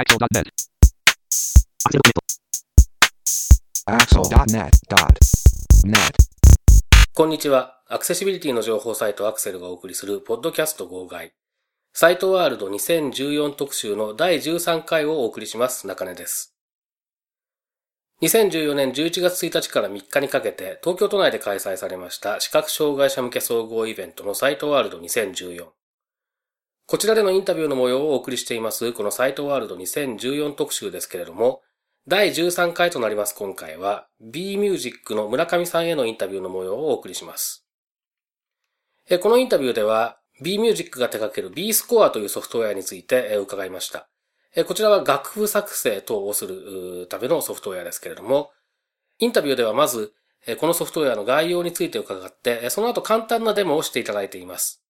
[0.00, 0.48] Axel.net.
[3.84, 4.72] Axel.net.net.
[7.14, 7.82] こんにちは。
[7.86, 11.34] アクセシビリティの情報サイトアクセルがお送りするポッドキャスト号外。
[11.92, 15.86] サイトワールド2014特集の第13回をお送りします。
[15.86, 16.56] 中根です。
[18.22, 25.66] 2014年11月1日から3日にかけて東京都内で開催されました視覚障害者向け総合イベントのサイトワールド2014。
[26.90, 31.62] こちらでのインタビューの模様をお送りしています、このサイトワールド2014特集ですけれども、
[32.08, 37.64] 第13回となります今回は B ミュージックの村上さんへのインタビューの模様をお送りします。
[39.22, 44.08] このインタビューでは B ミュージックが手掛ける B スコアというソフトウェアについて伺いました。
[44.66, 48.50] こちらは楽譜作成等をするためのソフトウェアですけれども、
[49.20, 50.12] インタビューではまず
[50.58, 54.82] このソフトウェアの概要について伺って、その後簡単なデモをしていただいています。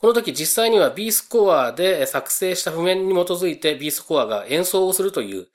[0.00, 5.46] この時実際には B スコアで作成した譜面に基づいて B スコアが演奏をするという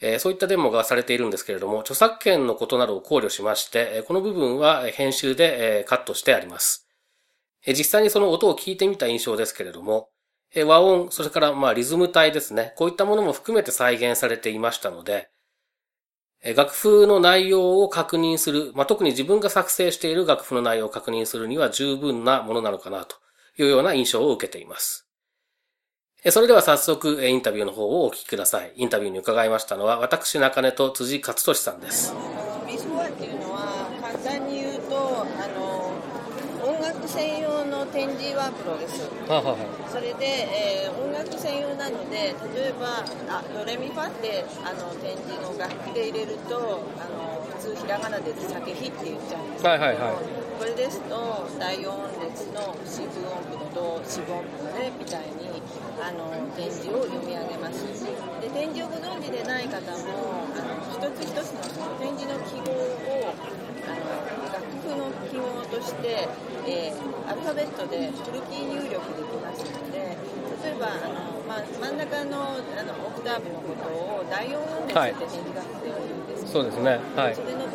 [0.00, 6.86] えそういったデモがされているんですけれども、著作権のことなどを考慮しまして、この部分は編集でカットしてあります。
[7.66, 10.08] 実際にその音を聞いてみた印象ですけれども、
[10.66, 15.30] 和音、それからまあリズム体ですね、こういったものも含めて再現されていましたので、
[16.56, 23.16] 楽譜の内容を確認する、まあ、特に自分が作成している楽譜の内容を確認するには十分なものなのかなと
[23.58, 25.06] いうような印象を受けています。
[26.24, 28.72] えそれでは早速、えインタビューの方をお聞きください。
[28.76, 32.12] インタビューに伺いましたのは、私中根と辻勝利さんです。
[32.66, 35.90] ビスコアっていうのは簡単に言うとあの
[36.60, 39.56] 音楽専用の展示ワープロですはは
[39.88, 40.26] それで、
[40.84, 51.00] えー音楽専用なので例えばあドレミファってあの展示の楽器で入れるとあの普通ひらがなで「酒火」って言っちゃうんですけど、はいはいはいこれです。
[51.02, 55.62] と第4音列の四分音符のド四分音符のレみたいに
[56.02, 57.86] あの展示を読み上げます。
[58.42, 63.34] で展示をご存知でない方もあの一つ一つのその展示の記号を
[63.86, 66.26] あの楽譜の記号として、
[66.66, 70.16] えーアルファベットでフルキー入力できますので
[70.64, 77.00] 例えばあの、まあ、真ん中のあのオクターブのことを第4音列はいって展示楽譜で言うんですけど、そうですね。
[77.14, 77.34] はい。
[77.36, 77.44] そ。
[77.44, 77.67] れの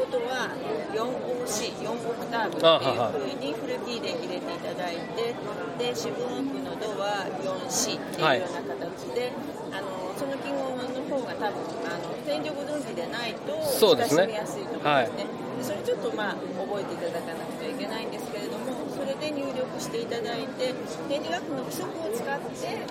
[0.43, 0.51] は
[0.91, 5.33] 4OC、4オクターブっていうふうにフルキーで入れていただいて、
[5.79, 9.31] で、四分音符のドは 4C っていうような形で、
[9.71, 15.25] あのその記号の方が多分あの天井ご存知でないと親しみやすいと思うんですね。
[15.57, 20.73] でそれちょっとまあ覚えていただかなくてはいけないんですけれども、それで入力していただいて、
[21.09, 22.83] 展示楽譜の規則を使って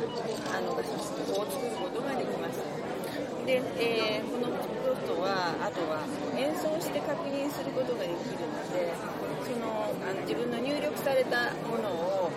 [0.50, 2.81] あの楽譜を作ることができます。
[3.46, 4.46] で、えーこの
[4.82, 6.04] ソフトはあとは
[6.36, 8.92] 演奏して確認することができるので
[9.46, 12.30] そのあの自分の入力されたものを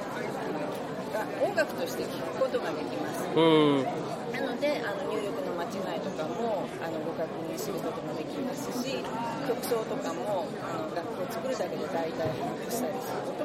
[1.44, 3.40] 音楽として聴くことができますう
[3.82, 3.84] ん。
[4.36, 9.00] なのであの入力の間違いとかもあのご確認することができますし
[9.48, 13.44] 曲奏とかもあの楽譜を作るだけで大体把握したりすること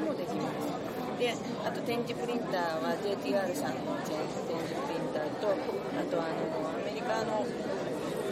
[1.21, 4.17] であと展示プリンターは JTR さんの展
[4.49, 7.45] 展示プリンターとあとあのアメリカの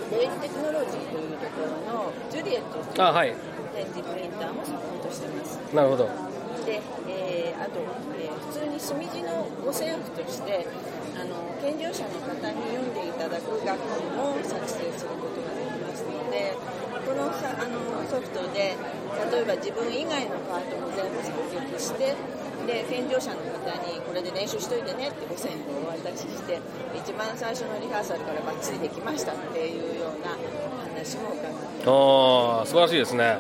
[0.10, 3.60] デイジテクノロジーというところのジュリエットという。
[3.70, 6.10] 展示プリンターもサポートしてますなるほど。
[6.66, 7.80] で、えーあと、
[8.18, 10.66] えー普通に墨字の五線譜として
[11.14, 16.69] あの健常者の方に読んでいただく楽譜も作成することができますのでこ
[17.20, 18.76] のあのソフトで
[19.32, 21.36] 例えば自分以外のパートも全部作
[21.68, 22.16] 曲して
[22.66, 26.60] で健常者の方にこれで練習しといてねって5000円をお渡しして
[26.96, 30.38] 一番最初のリハーサルからバッチリできましたっていうような
[30.94, 33.40] 話も伺ってああ、素晴らしいですね。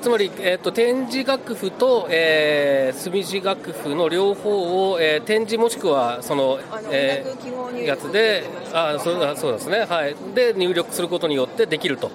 [0.00, 6.58] つまり、えっと展示楽譜と、えー、墨字楽譜の両方を、えー展示もしくはその
[6.90, 12.10] えーやつであそうだそうですね、はい、で入力することによってできると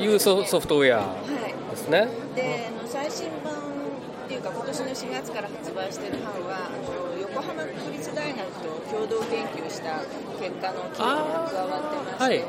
[0.00, 1.04] いうソソフトウェアは
[1.48, 1.70] い。
[1.70, 2.08] ですね。
[2.34, 6.70] であの最新版っていうか今年の4月から発売している版はあ
[7.14, 10.00] の横浜国立大学と共同研究した
[10.40, 12.42] 結果の記号が加わってまして、あーはい。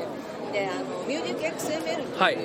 [0.52, 2.40] であのミュージック XML とはいいう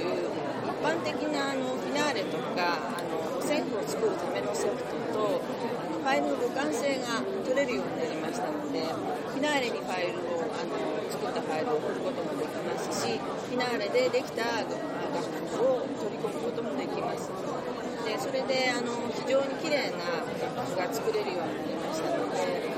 [0.69, 8.85] 一般的なあのフィナーレとかあの線譜を作るためのソフトとあのファイルの互換性が取れるようになりましたので
[9.33, 10.77] フィナーレにファイルをあの
[11.09, 14.77] 作ったファイルを送ることもできますしフィナーレでできた楽
[15.49, 17.31] 譜を取り込むこともできます。
[18.05, 20.25] でそれであの非常に綺麗な
[20.55, 22.69] 楽譜が作れるようになりましたので、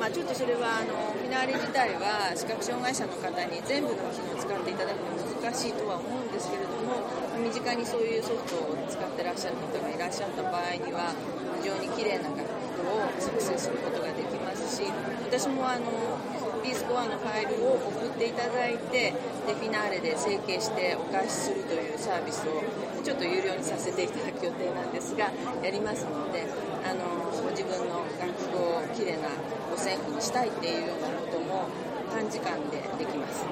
[0.00, 11.12] まあ、ちょっとそれはあのフィナーレ自体は視覚障害者の方に全部の機能を使っていただくのは難しいとは思うんですけれども身近にそういうソフトを使ってらっしゃる方がいらっしゃった場合には
[11.60, 14.84] 非常に綺麗な楽譜を作成することができますし
[15.28, 16.16] 私もあの
[16.64, 19.12] B スコアのファイルを送っていただいて
[19.46, 22.62] でフィナーレで整形してお返しするというサービスを
[23.04, 25.30] ちょっと有料にさせていただく予定なんですが
[25.62, 26.46] やりますので
[26.82, 29.28] あのご自分の楽譜をきれいな
[29.70, 31.68] 五線譜にしたいっていうようなことも
[32.10, 33.44] 短時間でできます。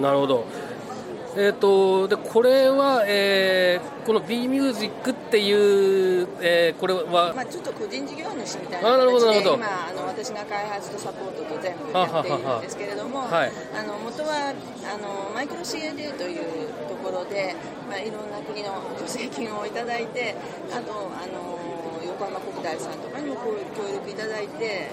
[0.00, 0.44] なるほど。
[1.36, 5.52] えーと、でこれは、えー、この B ミュージックってい
[6.22, 17.54] う、えー、これは、まあ、ちょっと個人事業主みたいな形で今あの私が開発とサポートと全部やっているんですけれどもはい、あの元はあのマイクロ CAD というところで、
[17.88, 20.34] まあ、いろんな国の助成金をいただいて
[20.72, 21.58] あとあの
[22.06, 23.36] 横浜国大さんとかにも
[23.76, 24.88] 協力いただいて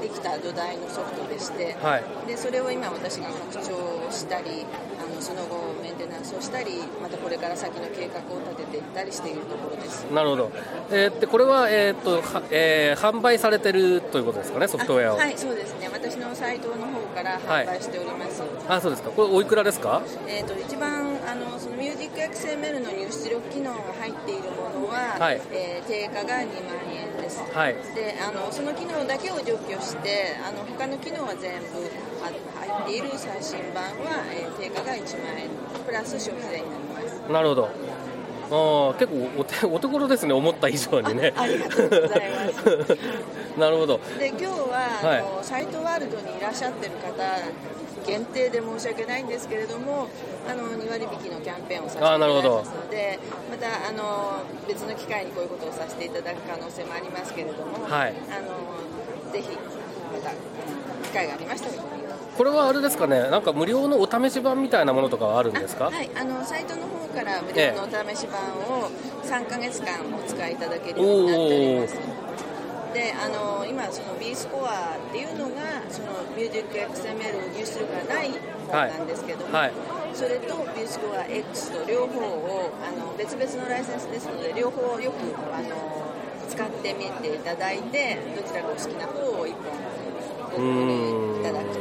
[0.00, 4.66] できた土台のソフトでして、はい、でそれを今私が拡張したり
[5.20, 10.04] その後メンテナンスをしたりまたこれから先の計画を立てていったりしているところです。
[10.12, 10.50] なるほど、
[10.90, 15.16] えー、でこれは、えーとはえー、販売されてるということですかねソフトウェアを。
[15.18, 15.88] はいそうですね。
[15.92, 19.10] 私のサイトの方から販売しております、はい、あそうですか。
[19.10, 20.02] これおいくらですか？
[20.26, 32.09] えっ、ー、と一番あのそのミュージック XML の入出力機能が入っているものは、はい、えー、定価が2万円です、はい、であのその機能だけを除去してあの他の機能は全部入
[32.70, 35.48] っている最新版は、えー、定価が1万円
[35.84, 37.32] プラス消費税になります。
[37.32, 37.68] なるほど。
[38.52, 41.32] あ結構お手お手頃ですね思った以上にね。
[41.36, 42.98] ありがとうございます。
[43.58, 44.00] なるほど。
[44.18, 47.12] で今日は、はい、あのサイトワールドにいらっしゃってる方
[48.06, 50.08] 限定で申し訳ないんですけれども
[50.48, 53.18] あの2割引きのキャンペーンをさせていただきますので
[53.50, 59.56] またあの別の機会にこういうことをさせていただく可能性もありますけれども、はい、あのぜひ
[60.12, 60.30] また
[61.06, 61.99] 機会がありましたら
[62.40, 65.90] これはあれですかね、なんか無料のお試し版みたいなものとかあるんですか？
[65.92, 68.40] はい、あのサイトの方から無料のお試し版
[68.80, 68.88] を
[69.28, 72.00] 3か月間お使いいただけるようになっております。
[72.96, 85.20] であの今その B スコアっていうのがそのミュージック XML を入手するからない方なんですけども、はいはい、それと B スコア X と両方をあの別々のライセンスですので両方よく
[85.52, 86.08] あの
[86.48, 89.60] 使ってみていただいてどちらがお好きな方を1本
[90.50, 91.79] ご購入いただく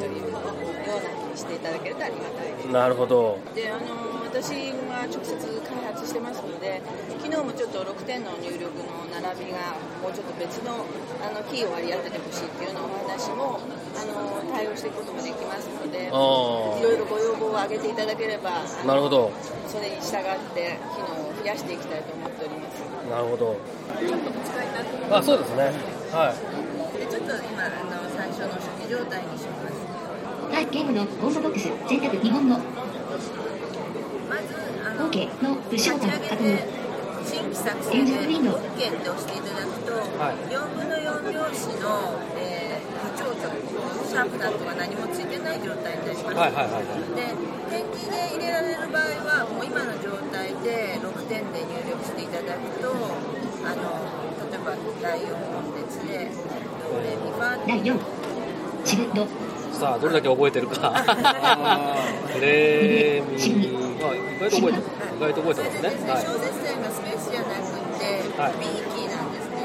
[1.49, 2.67] していただけるとありがたいです。
[2.69, 3.39] なるほど。
[3.55, 6.81] であの私が直接開発してますので
[7.17, 9.73] 昨日もちょっと6点の入力の並びが
[10.05, 10.85] もうちょっと別の
[11.17, 13.57] あのキーを割り当ててほしいっていうようなお話も
[13.97, 19.31] あの対応していくこともできますのでいろいろご要望を上げていただければなるほど。
[19.65, 22.77] それに従って機能を増やしていきたいと思っております。
[23.09, 23.57] なるほど。
[23.97, 25.73] ちょっとお使いになってあそうですね。
[26.13, 26.99] はい。
[26.99, 29.68] でちょっと今あの最初の初期状態にします
[30.59, 30.75] はい。
[30.75, 32.59] ゲームのオーソドックス選択日本語ま
[34.43, 34.51] ず
[34.83, 36.59] あの OK のプッシュボタン確認
[37.23, 43.47] 新規作成で OK って押していただくと、はい、4分の4拍子の、えー、波長と
[44.03, 47.31] シャープナットが何もついてない状態になります、はいはいはい、で
[47.71, 52.91] ペンキで入れられる場合はもう今の状態で6点で入力していただくと
[53.63, 53.95] あの
[54.43, 56.27] 例えば第4音列で
[56.83, 57.95] ドレミファ第4
[58.83, 59.38] チルド
[59.79, 60.93] さあどれだけ覚えてるか
[62.41, 63.35] レミ
[64.01, 64.79] あ意外と覚えて
[65.17, 66.11] 意外と覚えてますね。
[66.11, 66.23] はい。
[66.23, 67.59] 小節線がスペースじゃなく
[67.99, 68.05] て、
[68.39, 69.55] はい、B キーなんですね。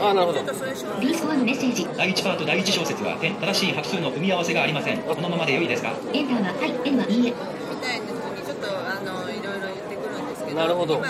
[0.00, 0.40] あなるほど。
[1.00, 1.86] B スコアのメッセージ。
[1.96, 4.98] 第1パート第1小節は正しい拍数の組み合わせがありません。
[4.98, 5.92] このままで良いですか？
[6.12, 7.30] エンターがはい、N はいいえ。
[7.30, 7.36] み
[7.80, 10.56] たいなふうにちょっとあのいろいろ言ってくるんですけど。
[10.56, 10.96] なるほど。
[10.96, 11.08] 今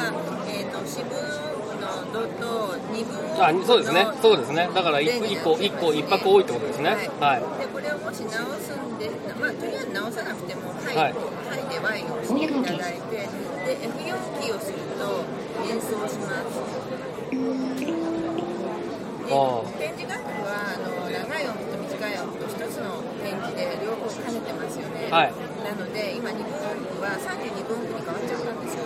[3.38, 4.06] あそうですね。
[4.20, 4.68] そうですね。
[4.74, 6.90] だから 1, 個1個1泊多いってことですね。
[6.90, 11.14] はい、はい、でこれをもし直すんでまあとりあえず直さなくても「はい」はい、
[11.72, 13.28] で Y を押していただいてで
[13.82, 15.24] F4 キーをすると
[15.66, 16.60] 演奏します。
[17.62, 19.38] で
[19.78, 25.32] 展示楽譜はあの長い音と短い音と1つの展示で両方兼ねてますよね、はい、
[25.64, 28.84] なので今2分音符は32分音符に変わっちゃったんですよ。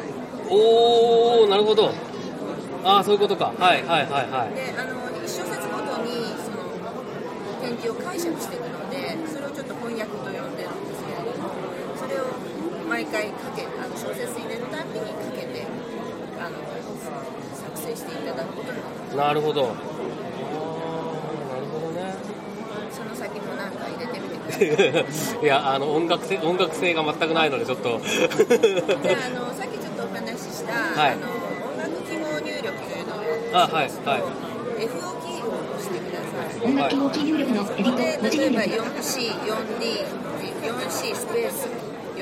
[0.49, 1.90] おおなるほど。
[2.87, 3.52] ああそういうことか。
[3.59, 4.55] はいはいはいはい。
[4.55, 6.71] であの1小節ごとにその
[7.59, 11.50] 展示を解釈していくのでそれをちょっと翻訳と呼んでるんですけれども
[11.99, 12.31] それを
[12.88, 15.66] 毎回かけあの小説入れるたびにかけて
[16.38, 16.62] あの
[17.59, 18.78] 作成していただくことに
[19.16, 19.66] なるほど。
[19.66, 19.76] なる
[21.66, 22.14] ほどね。
[22.93, 25.43] その先も何か入れてみてい。
[25.43, 28.00] いやあの音楽性音楽性が全くないのでちょっと。
[28.00, 31.36] じゃああのさっきちょっとお話しした、はい、あの
[33.64, 39.82] いうのをやってますと、はいはい、FO キーを押してください音楽記号キー入力のエディット文字入力例えば 4C、4D、
[40.66, 41.68] 4C スペース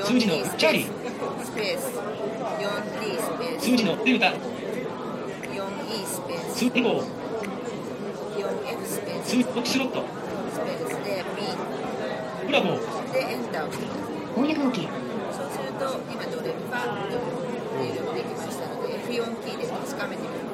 [0.05, 0.85] 数字のチャーリ。
[0.85, 1.05] ー
[1.45, 4.35] スペース 4D スペース数字のデルタ 4E
[6.05, 7.03] スペース数エゴ
[8.35, 10.03] 4F スペース数フォクスロット
[10.53, 11.41] スペースで B
[12.47, 13.85] ブラボーでエンターをして
[14.35, 14.87] 翻訳 OK
[15.31, 20.44] そうすると今ドレミファって入力できましたので F4 キーでつかめてみます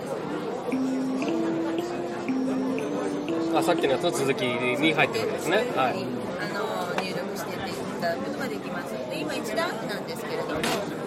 [3.61, 5.57] あさっきのやつの続きに入ってるわけですね。
[5.77, 6.01] はい。
[6.01, 7.57] あの入力してい
[8.01, 8.91] ただくことができます。
[9.09, 10.61] で今1段なんですけれども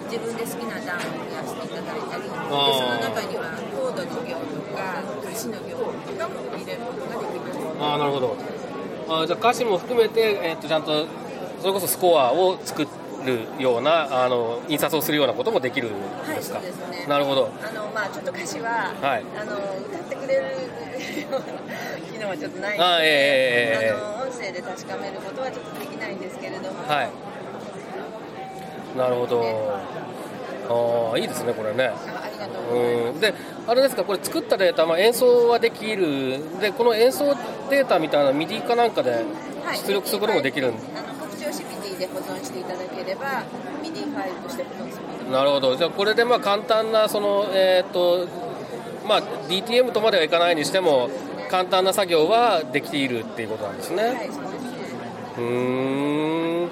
[0.07, 5.75] 自分で好きな段を増やしていただいたりでその中にはコードの行とか歌詞の行
[6.07, 7.59] とかも入れることができます。
[7.83, 8.37] ああなるほど。
[9.09, 11.07] あじゃあ歌詞も含めて、えー、とちゃんと
[11.61, 12.87] それこそスコアを作
[13.25, 17.07] るようなあの印刷をするようなこともできるんはいですか、そうですね。
[17.09, 17.51] なるほど。
[17.61, 19.25] あのまあちょっと歌詞は、はい。
[19.37, 23.91] あの歌ってくれるような機能はちょっとないのであええええええ。
[23.91, 28.99] あの音声で確かめることはちょっとできないんですけれども、はい。
[28.99, 29.43] なるほど。
[30.67, 31.91] ああいいですねこれね。
[31.91, 33.21] あありがとうん。
[33.21, 33.35] で
[33.67, 36.39] あれですかこれ作ったデータ、まあ、演奏はできる。
[36.61, 37.35] でこの演奏
[37.69, 39.79] データみたいな MIDI かなんかではい。
[39.79, 43.43] 出力することもできるん、あの拡張子 MIDI で保存していただければ
[43.83, 45.75] MIDI ファイルとして保存するなるほど。
[45.75, 48.29] じゃあこれでまあ簡単なそのえっ、と
[49.07, 51.11] まあ DTM とまではいかないにしても
[51.55, 54.29] 簡単な作業はできているっていうことなんですね、はい
[55.37, 56.69] そうん。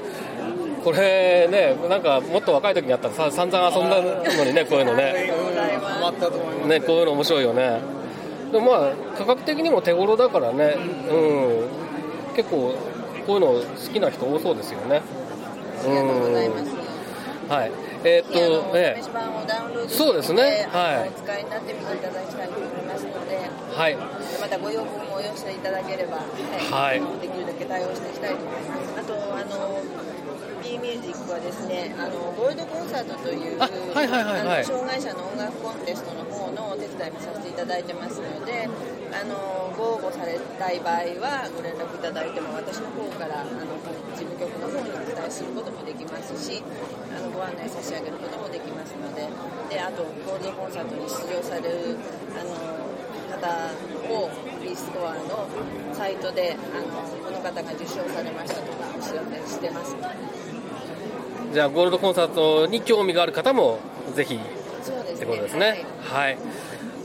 [0.82, 5.30] これねなんかもっと若い時にあったらさ散々遊んだのにねこういうのね。
[6.66, 7.80] ねこういうの面白いよね。
[8.50, 10.76] でもまあ価格的にも手頃だからね。
[11.08, 12.34] うん。
[12.34, 12.74] 結構
[13.24, 15.00] こういうの好きな人多そうですよね。
[15.84, 16.70] ありがとうございます。
[17.48, 17.72] はい。
[18.02, 20.66] えーっとえ試し版をダウンロードしてそうですね。
[20.72, 21.08] はい。
[21.08, 22.91] お使いになってみていただきたいと思います
[23.74, 23.96] はい。
[23.96, 27.00] またご要望もお寄せいただければ、はい。
[27.20, 29.00] できるだけ対応していきたいと思います。
[29.00, 29.80] あとあの
[30.62, 34.64] B ミュージックはですね、あのゴールドコンサートというあはいはいはいはい。
[34.64, 38.68] 障害者の音楽コンテストの方のお手伝いもさせていただいてますので、
[39.10, 43.50] あのご応募されたい場合はご連絡いただいても私の方からあの
[44.14, 46.62] 事務局の方にお伝えすることもできますし、
[47.10, 49.26] あのご案内差し上げることもできますので、
[49.68, 51.98] であとゴールドコンサートに出場される
[52.38, 52.81] あの
[53.42, 53.74] 方
[54.14, 54.30] を
[54.62, 55.48] B スコアの
[55.92, 56.84] サイトであの
[57.24, 59.96] この方が受賞されましたとかお知らせしてます。
[61.52, 63.80] じゃあゴールドコンサートに興味がある方も
[64.14, 64.38] ぜひ
[64.82, 65.14] そうですね。
[65.16, 66.38] ってことですねはい。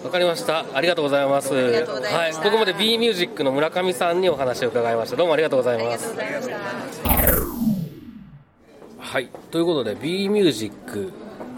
[0.03, 0.63] わかりました。
[0.73, 1.53] ありがとうございます。
[1.53, 5.15] はい、ここまで B ミュージックの村上さんにお話を伺いました。
[5.15, 6.15] どうもありがとうございます。
[8.99, 9.29] はい。
[9.49, 11.11] ということで B ミュージック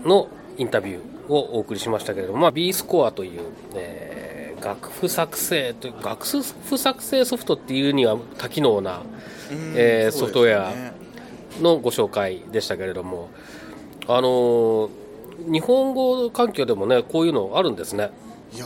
[0.06, 3.42] のインタビューをお送りしましたけれども、まあ、B スコアという、
[3.76, 4.19] えー
[4.64, 9.02] 楽譜作成という楽譜作成ソフトっていうには多機能な、
[9.76, 10.74] えーソフトウェア
[11.62, 13.30] のご紹介でしたけれども、
[14.08, 14.90] あのー
[15.48, 18.10] 日本語環境でもねこういうのあるんですね。
[18.54, 18.66] いや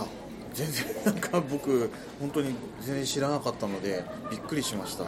[0.53, 5.03] 全然なんか僕本当に全然知らなかったのでびっくりしました。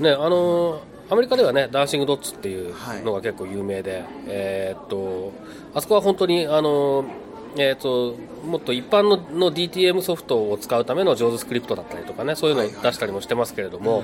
[0.00, 0.78] ねあのー
[1.10, 5.32] アメリカではねダンシングドッツっていうのが結構有名で、えーっと
[5.74, 7.06] あそこは本当にあのー
[7.56, 14.02] えーっともっと一般のの DTM ソフトを使うための上手スクリプトだったりとかねそういうのを出したりもしてますけれども、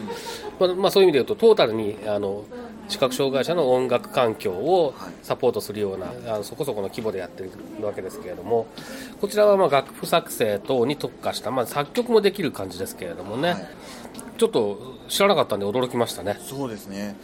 [0.59, 2.45] まあまあ、そういう意味で言うとトータルにあの
[2.88, 7.50] 視覚障害者の音楽環境をサポートするようなあのそこそこの規模でやってる
[7.85, 8.66] わけですけれども
[9.21, 13.69] こちらはまあ楽譜作成等に特化した、まあ、作曲もできる感じですけれどもね、はい。
[14.38, 16.38] ちょっと知らなかったんで驚きましたね。
[16.40, 17.14] そうですね。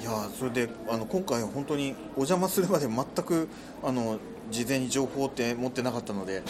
[0.00, 3.48] いやそれであの今回本当にお邪魔するまで全く
[3.82, 4.18] あの
[4.50, 6.42] 事前に情報って持ってなかったので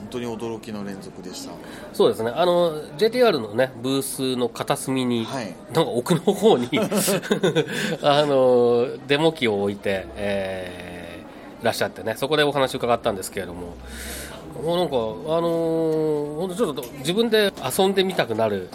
[0.00, 1.52] 本当に驚きの連続でした
[1.92, 2.30] そうですね。
[2.30, 6.68] あの JTR のねブースの片隅に、はいなんか奥の方に
[8.02, 12.14] あのデモ機を置いて、えー、いらっしゃってね。
[12.16, 13.74] そこでお話を伺ったんですけれども、
[14.62, 14.96] もうなんか
[15.36, 18.68] あの本当ちょっと自分で遊んでみたくなる。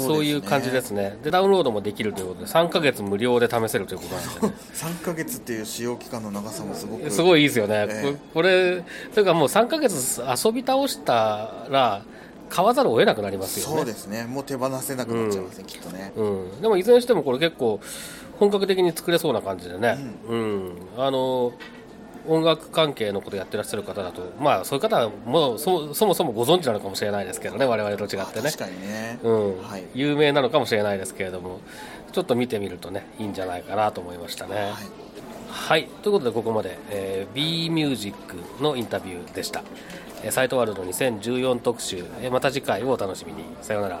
[0.00, 1.16] そういう感じですね。
[1.22, 8.12] でダウンロードもできるということで3ヶ月無料で試せるということなんで、ね、 3ヶ月っていう使用期間の長さもすごくすごいいいですよね、ええ。
[8.12, 8.82] ここれ
[9.14, 12.02] というかもう3ヶ月遊び倒したら
[12.48, 13.76] 買わざるを得なくなりますよね。
[13.76, 14.24] そうですね。
[14.24, 16.12] もう手放せなくなっちゃいますね、きっとね。
[16.16, 17.80] うん、でもいずれにしてもこれ結構
[18.38, 19.98] 本格的に作れそうな感じでね、
[20.28, 20.72] うん。
[20.96, 21.52] あの
[22.26, 28.50] 音楽関係のことやってらっしゃる方だとまあそういう方はもうそそもそもご存知なのかもしれないですけどね我々と違ってね。
[28.50, 29.62] 確かにね、うん。
[29.62, 29.84] はい。
[29.94, 31.60] 有名なのかもしれないですけれども
[32.12, 34.54] ちょっと見てみるとねいいんじゃないかなと思いましたね。
[34.54, 34.72] はい。
[35.48, 39.62] はい、ということでここまで、えー B ミュージックのインタビューでした、
[40.24, 43.44] えーサイトワールド2014特集、えーまた次回をお楽しみに。
[43.62, 44.00] さようなら